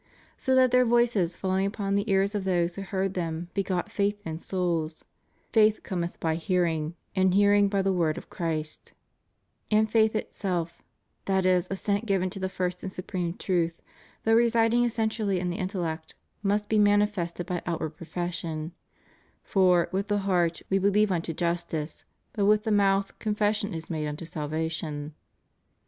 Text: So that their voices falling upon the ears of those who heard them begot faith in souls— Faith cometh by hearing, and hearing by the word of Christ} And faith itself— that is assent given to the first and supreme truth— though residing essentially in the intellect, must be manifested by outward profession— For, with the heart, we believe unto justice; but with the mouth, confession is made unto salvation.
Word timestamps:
So 0.35 0.55
that 0.55 0.71
their 0.71 0.83
voices 0.83 1.37
falling 1.37 1.67
upon 1.67 1.93
the 1.93 2.09
ears 2.09 2.33
of 2.33 2.43
those 2.43 2.75
who 2.75 2.81
heard 2.81 3.13
them 3.13 3.51
begot 3.53 3.91
faith 3.91 4.19
in 4.25 4.39
souls— 4.39 5.05
Faith 5.53 5.83
cometh 5.83 6.19
by 6.19 6.33
hearing, 6.37 6.95
and 7.15 7.35
hearing 7.35 7.69
by 7.69 7.83
the 7.83 7.93
word 7.93 8.17
of 8.17 8.27
Christ} 8.27 8.93
And 9.69 9.87
faith 9.91 10.15
itself— 10.15 10.81
that 11.25 11.45
is 11.45 11.67
assent 11.69 12.07
given 12.07 12.31
to 12.31 12.39
the 12.39 12.49
first 12.49 12.81
and 12.81 12.91
supreme 12.91 13.35
truth— 13.35 13.79
though 14.23 14.33
residing 14.33 14.85
essentially 14.85 15.39
in 15.39 15.51
the 15.51 15.57
intellect, 15.59 16.15
must 16.41 16.67
be 16.67 16.79
manifested 16.79 17.45
by 17.45 17.61
outward 17.67 17.91
profession— 17.91 18.71
For, 19.53 19.87
with 19.91 20.07
the 20.07 20.17
heart, 20.25 20.63
we 20.71 20.79
believe 20.79 21.11
unto 21.11 21.31
justice; 21.31 22.05
but 22.33 22.47
with 22.47 22.63
the 22.63 22.71
mouth, 22.71 23.19
confession 23.19 23.71
is 23.75 23.87
made 23.87 24.07
unto 24.07 24.25
salvation. 24.25 25.13